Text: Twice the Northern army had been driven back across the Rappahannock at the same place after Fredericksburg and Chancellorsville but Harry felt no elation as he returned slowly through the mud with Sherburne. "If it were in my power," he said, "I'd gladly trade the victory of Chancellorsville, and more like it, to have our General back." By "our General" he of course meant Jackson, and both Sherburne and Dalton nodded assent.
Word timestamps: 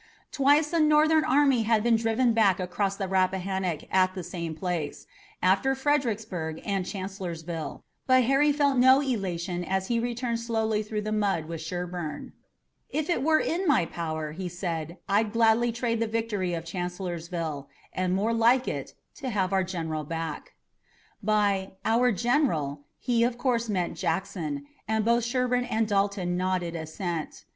Twice 0.31 0.71
the 0.71 0.79
Northern 0.79 1.23
army 1.23 1.61
had 1.61 1.83
been 1.83 1.95
driven 1.95 2.33
back 2.33 2.59
across 2.59 2.95
the 2.95 3.07
Rappahannock 3.07 3.81
at 3.93 4.15
the 4.15 4.23
same 4.23 4.55
place 4.55 5.05
after 5.43 5.75
Fredericksburg 5.75 6.59
and 6.65 6.87
Chancellorsville 6.87 7.83
but 8.07 8.23
Harry 8.23 8.51
felt 8.51 8.79
no 8.79 9.01
elation 9.01 9.63
as 9.63 9.89
he 9.89 9.99
returned 9.99 10.39
slowly 10.39 10.81
through 10.81 11.01
the 11.03 11.11
mud 11.11 11.45
with 11.45 11.61
Sherburne. 11.61 12.33
"If 12.89 13.11
it 13.11 13.21
were 13.21 13.39
in 13.39 13.67
my 13.67 13.85
power," 13.85 14.31
he 14.31 14.49
said, 14.49 14.97
"I'd 15.07 15.33
gladly 15.33 15.71
trade 15.71 15.99
the 15.99 16.07
victory 16.07 16.55
of 16.55 16.65
Chancellorsville, 16.65 17.69
and 17.93 18.15
more 18.15 18.33
like 18.33 18.67
it, 18.67 18.95
to 19.17 19.29
have 19.29 19.53
our 19.53 19.63
General 19.63 20.03
back." 20.03 20.53
By 21.21 21.73
"our 21.85 22.11
General" 22.11 22.81
he 22.97 23.23
of 23.23 23.37
course 23.37 23.69
meant 23.69 23.99
Jackson, 23.99 24.65
and 24.87 25.05
both 25.05 25.25
Sherburne 25.25 25.65
and 25.65 25.87
Dalton 25.87 26.35
nodded 26.37 26.75
assent. 26.75 27.45